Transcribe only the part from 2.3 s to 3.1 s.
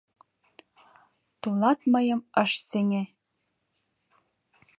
ыш сеҥе.